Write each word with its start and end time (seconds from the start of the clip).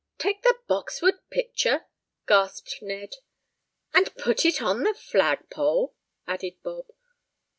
"Take 0.17 0.41
the 0.41 0.57
Boxwood 0.67 1.19
picture?" 1.29 1.85
gasped 2.27 2.79
Ned. 2.81 3.17
"And 3.93 4.11
put 4.15 4.45
it 4.45 4.59
on 4.59 4.81
the 4.81 4.95
flagpole?" 4.95 5.93
added 6.25 6.55
Bob. 6.63 6.87